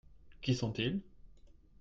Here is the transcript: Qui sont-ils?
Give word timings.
Qui 0.41 0.55
sont-ils? 0.55 0.99